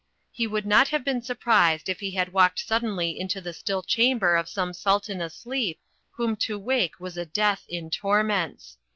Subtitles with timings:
[0.31, 4.35] He would not have been surprised if he had walked suddenly into the still chamber
[4.35, 5.79] of some Sultan asleep,
[6.13, 8.79] whom to wake was a death in torments.